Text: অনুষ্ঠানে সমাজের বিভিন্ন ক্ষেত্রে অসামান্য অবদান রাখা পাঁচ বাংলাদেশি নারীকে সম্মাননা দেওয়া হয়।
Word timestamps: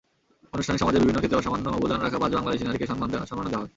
অনুষ্ঠানে 0.53 0.79
সমাজের 0.79 1.01
বিভিন্ন 1.01 1.19
ক্ষেত্রে 1.19 1.39
অসামান্য 1.39 1.67
অবদান 1.69 1.99
রাখা 2.01 2.17
পাঁচ 2.19 2.31
বাংলাদেশি 2.35 2.63
নারীকে 2.65 2.89
সম্মাননা 2.89 3.11
দেওয়া 3.13 3.25
হয়। 3.55 3.69